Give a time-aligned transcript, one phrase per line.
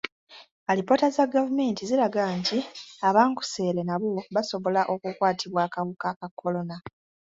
[0.67, 2.57] Alipoota za gavumenti ziraga nti
[3.07, 6.75] abankuseere nabo basobola okukwatibwa akawuka ka kolona.